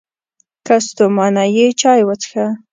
که 0.65 0.75
ستومانه 0.87 1.43
یې، 1.55 1.67
چای 1.81 2.01
وڅښه! 2.07 2.45